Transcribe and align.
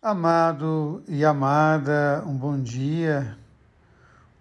Amado 0.00 1.02
e 1.08 1.24
amada, 1.24 2.22
um 2.24 2.32
bom 2.32 2.56
dia. 2.56 3.36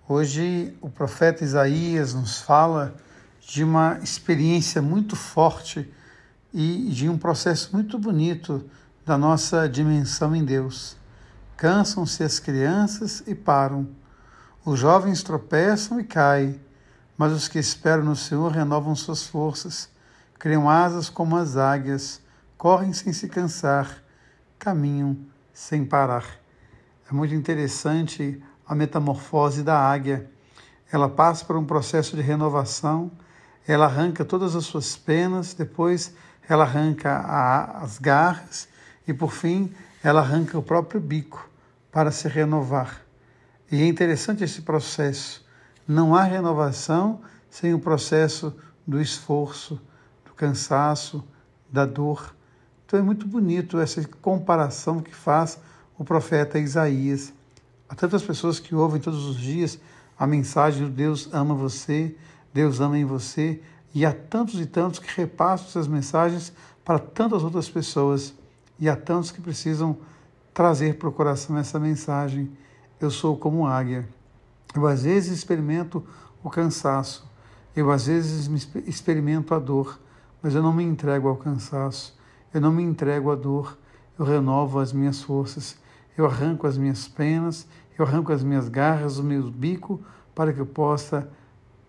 Hoje 0.08 0.78
o 0.80 0.88
profeta 0.88 1.44
Isaías 1.44 2.14
nos 2.14 2.40
fala 2.40 2.96
de 3.42 3.64
uma 3.64 3.98
experiência 4.04 4.84
muito 4.84 5.16
forte 5.16 5.92
e 6.54 6.92
de 6.92 7.10
um 7.10 7.18
processo 7.18 7.72
muito 7.74 7.98
bonito 7.98 8.70
da 9.04 9.18
nossa 9.18 9.68
dimensão 9.68 10.36
em 10.36 10.46
Deus. 10.46 10.96
Cansam-se 11.58 12.24
as 12.24 12.38
crianças 12.38 13.24
e 13.26 13.34
param. 13.34 13.88
Os 14.64 14.80
jovens 14.80 15.24
tropeçam 15.24 16.00
e 16.00 16.04
caem, 16.04 16.62
mas 17.18 17.34
os 17.34 17.48
que 17.48 17.58
esperam 17.58 18.04
no 18.04 18.16
Senhor 18.16 18.52
renovam 18.52 18.96
suas 18.96 19.26
forças, 19.26 19.90
criam 20.38 20.70
asas 20.70 21.10
como 21.10 21.36
as 21.36 21.58
águias, 21.58 22.22
correm 22.60 22.94
sem 22.94 23.12
se 23.12 23.28
cansar, 23.28 24.04
caminham 24.60 25.18
sem 25.58 25.84
parar. 25.84 26.24
É 27.10 27.14
muito 27.14 27.34
interessante 27.34 28.40
a 28.64 28.76
metamorfose 28.76 29.64
da 29.64 29.76
águia. 29.76 30.30
Ela 30.92 31.10
passa 31.10 31.44
por 31.44 31.56
um 31.56 31.66
processo 31.66 32.16
de 32.16 32.22
renovação, 32.22 33.12
ela 33.68 33.86
arranca 33.86 34.24
todas 34.24 34.56
as 34.56 34.66
suas 34.66 34.96
penas, 34.96 35.56
depois 35.56 36.14
ela 36.48 36.64
arranca 36.64 37.12
a, 37.12 37.80
as 37.80 37.98
garras 37.98 38.70
e, 39.08 39.14
por 39.16 39.32
fim, 39.32 39.74
ela 40.04 40.22
arranca 40.22 40.60
o 40.60 40.62
próprio 40.62 41.02
bico 41.02 41.50
para 41.92 42.12
se 42.12 42.28
renovar. 42.28 43.02
E 43.72 43.82
é 43.82 43.88
interessante 43.88 44.44
esse 44.44 44.62
processo. 44.62 45.44
Não 45.88 46.16
há 46.16 46.22
renovação 46.22 47.22
sem 47.50 47.74
o 47.74 47.80
processo 47.80 48.56
do 48.86 49.02
esforço, 49.02 49.82
do 50.24 50.34
cansaço, 50.34 51.28
da 51.68 51.84
dor. 51.84 52.37
Então 52.88 52.98
é 52.98 53.04
muito 53.04 53.28
bonito 53.28 53.78
essa 53.80 54.02
comparação 54.22 55.02
que 55.02 55.14
faz 55.14 55.60
o 56.00 56.06
profeta 56.06 56.58
Isaías. 56.58 57.34
Há 57.90 57.94
tantas 57.94 58.24
pessoas 58.24 58.62
que 58.62 58.74
ouvem 58.74 59.02
todos 59.02 59.26
os 59.26 59.36
dias 59.36 59.78
a 60.18 60.26
mensagem 60.26 60.86
de 60.86 60.92
Deus 60.94 61.28
ama 61.34 61.54
você, 61.54 62.16
Deus 62.54 62.80
ama 62.80 62.98
em 62.98 63.04
você, 63.04 63.62
e 63.94 64.06
há 64.06 64.14
tantos 64.14 64.58
e 64.62 64.66
tantos 64.66 65.00
que 65.00 65.20
repassam 65.20 65.68
essas 65.68 65.86
mensagens 65.86 66.54
para 66.86 66.98
tantas 66.98 67.44
outras 67.44 67.70
pessoas, 67.70 68.34
e 68.80 68.88
há 68.88 68.96
tantos 68.96 69.32
que 69.32 69.42
precisam 69.42 69.98
trazer 70.54 70.98
para 70.98 71.10
o 71.10 71.12
coração 71.12 71.58
essa 71.58 71.78
mensagem. 71.78 72.50
Eu 73.02 73.12
sou 73.12 73.36
como 73.36 73.68
águia. 73.68 74.08
Eu 74.74 74.88
às 74.88 75.04
vezes 75.04 75.38
experimento 75.38 76.06
o 76.42 76.50
cansaço, 76.50 77.30
eu 77.76 77.92
às 77.92 78.08
vezes 78.08 78.50
experimento 78.86 79.54
a 79.54 79.60
dor, 79.60 80.00
mas 80.42 80.56
eu 80.56 80.64
não 80.64 80.72
me 80.72 80.86
entrego 80.86 81.28
ao 81.28 81.36
cansaço. 81.36 82.16
Eu 82.54 82.62
não 82.62 82.72
me 82.72 82.84
entrego 82.84 83.32
à 83.32 83.36
dor, 83.36 83.78
eu 84.18 84.26
renovo 84.26 84.80
as 84.80 84.94
minhas 84.94 85.22
forças, 85.22 85.78
eu 86.18 86.26
arranco 86.26 86.66
as 86.66 86.78
minhas 86.78 87.08
penas, 87.08 87.68
eu 87.98 88.06
arranco 88.06 88.32
as 88.32 88.44
minhas 88.44 88.70
garras, 88.70 89.18
o 89.18 89.24
meu 89.24 89.44
bico, 89.52 90.02
para 90.34 90.54
que 90.54 90.60
eu 90.60 90.66
possa 90.66 91.30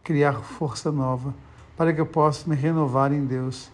criar 0.03 0.35
força 0.41 0.91
nova, 0.91 1.35
para 1.77 1.93
que 1.93 2.01
eu 2.01 2.07
possa 2.07 2.49
me 2.49 2.57
renovar 2.57 3.13
em 3.13 3.25
Deus. 3.25 3.71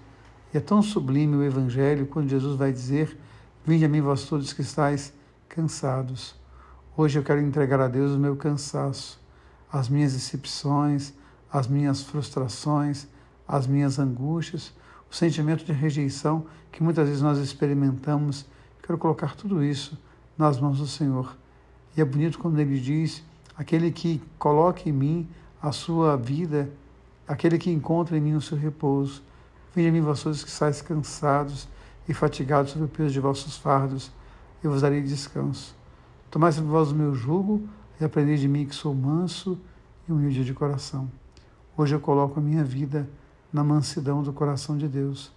E 0.53 0.57
é 0.59 0.61
tão 0.61 0.83
sublime 0.83 1.37
o 1.37 1.43
Evangelho 1.43 2.07
quando 2.07 2.29
Jesus 2.29 2.57
vai 2.57 2.73
dizer: 2.73 3.17
Vinde 3.65 3.85
a 3.85 3.89
mim, 3.89 4.01
vós 4.01 4.25
todos 4.25 4.53
que 4.53 4.63
estáis 4.63 5.13
cansados. 5.49 6.35
Hoje 6.97 7.19
eu 7.19 7.23
quero 7.23 7.41
entregar 7.41 7.81
a 7.81 7.89
Deus 7.89 8.13
o 8.13 8.19
meu 8.19 8.37
cansaço, 8.37 9.21
as 9.73 9.89
minhas 9.89 10.13
decepções, 10.13 11.13
as 11.53 11.67
minhas 11.67 12.03
frustrações, 12.03 13.07
as 13.47 13.67
minhas 13.67 13.99
angústias, 13.99 14.73
o 15.15 15.17
sentimento 15.17 15.65
de 15.65 15.73
rejeição 15.73 16.45
que 16.73 16.83
muitas 16.83 17.07
vezes 17.07 17.23
nós 17.23 17.39
experimentamos. 17.39 18.45
Quero 18.83 18.99
colocar 18.99 19.37
tudo 19.37 19.63
isso 19.63 19.97
nas 20.37 20.59
mãos 20.59 20.79
do 20.79 20.89
Senhor. 20.89 21.37
E 21.97 22.01
é 22.01 22.05
bonito 22.05 22.37
quando 22.37 22.59
ele 22.59 22.81
diz: 22.81 23.23
aquele 23.57 23.93
que 23.93 24.21
coloca 24.41 24.89
em 24.89 24.93
mim 24.93 25.29
a 25.63 25.71
sua 25.71 26.17
vida, 26.17 26.69
aquele 27.29 27.59
que 27.59 27.71
encontra 27.71 28.19
em 28.19 28.21
mim 28.21 28.35
o 28.35 28.41
seu 28.41 28.59
repouso. 28.59 29.23
Venha 29.73 29.89
a 29.89 29.93
mim, 29.93 30.01
vossos 30.01 30.43
que 30.43 30.51
estáis 30.51 30.83
cansados 30.83 31.69
e 32.09 32.13
fatigados 32.13 32.73
sob 32.73 32.85
o 32.85 32.89
peso 32.89 33.13
de 33.13 33.21
vossos 33.21 33.57
fardos, 33.57 34.11
eu 34.65 34.73
vos 34.73 34.83
darei 34.83 35.01
descanso. 35.01 35.77
Tomai 36.29 36.51
sobre 36.51 36.71
vós 36.71 36.91
o 36.91 36.95
meu 36.95 37.15
jugo 37.15 37.63
e 38.01 38.05
aprendei 38.05 38.37
de 38.37 38.49
mim 38.49 38.67
que 38.67 38.75
sou 38.75 38.93
manso 38.93 39.57
e 40.09 40.13
humilde 40.13 40.45
de 40.45 40.53
coração. 40.53 41.09
Hoje 41.77 41.95
eu 41.95 42.01
coloco 42.01 42.41
a 42.41 42.43
minha 42.43 42.65
vida 42.65 43.09
na 43.55 43.63
mansidão 43.63 44.21
do 44.21 44.33
coração 44.33 44.77
de 44.77 44.89
Deus. 44.89 45.33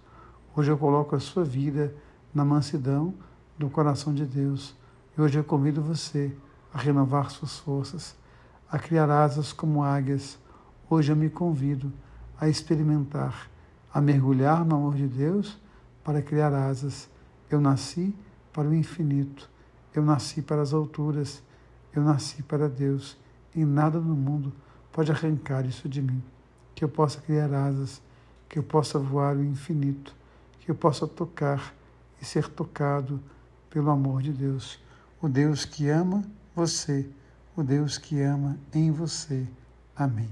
Hoje 0.56 0.72
eu 0.72 0.76
coloco 0.76 1.14
a 1.14 1.20
sua 1.20 1.44
vida 1.44 1.94
na 2.34 2.44
mansidão 2.44 3.14
do 3.56 3.70
coração 3.70 4.12
de 4.12 4.26
Deus. 4.26 4.74
E 5.16 5.20
hoje 5.20 5.38
eu 5.38 5.44
convido 5.44 5.80
você 5.80 6.36
a 6.74 6.78
renovar 6.78 7.30
suas 7.30 7.58
forças, 7.58 8.16
a 8.68 8.76
criar 8.76 9.08
asas 9.08 9.52
como 9.52 9.84
águias. 9.84 10.36
Hoje 10.90 11.12
eu 11.12 11.16
me 11.16 11.30
convido 11.30 11.92
a 12.40 12.48
experimentar, 12.48 13.48
a 13.94 14.00
mergulhar 14.00 14.64
no 14.64 14.74
amor 14.74 14.96
de 14.96 15.06
Deus 15.06 15.56
para 16.02 16.20
criar 16.20 16.52
asas. 16.52 17.08
Eu 17.48 17.60
nasci 17.60 18.12
para 18.52 18.66
o 18.66 18.74
infinito, 18.74 19.48
eu 19.94 20.02
nasci 20.02 20.42
para 20.42 20.60
as 20.60 20.74
alturas, 20.74 21.40
eu 21.94 22.02
nasci 22.02 22.42
para 22.42 22.68
Deus 22.68 23.16
e 23.54 23.64
nada 23.64 24.00
no 24.00 24.16
mundo 24.16 24.52
pode 24.90 25.12
arrancar 25.12 25.64
isso 25.64 25.88
de 25.88 26.02
mim. 26.02 26.20
Que 26.74 26.82
eu 26.82 26.88
possa 26.88 27.20
criar 27.20 27.54
asas 27.54 28.07
que 28.48 28.58
eu 28.58 28.62
possa 28.62 28.98
voar 28.98 29.36
o 29.36 29.44
infinito, 29.44 30.14
que 30.60 30.70
eu 30.70 30.74
possa 30.74 31.06
tocar 31.06 31.74
e 32.20 32.24
ser 32.24 32.48
tocado 32.48 33.20
pelo 33.70 33.90
amor 33.90 34.22
de 34.22 34.32
Deus. 34.32 34.78
O 35.20 35.28
Deus 35.28 35.64
que 35.64 35.88
ama 35.88 36.24
você, 36.54 37.08
o 37.56 37.62
Deus 37.62 37.98
que 37.98 38.20
ama 38.20 38.58
em 38.72 38.90
você. 38.90 39.46
Amém. 39.94 40.30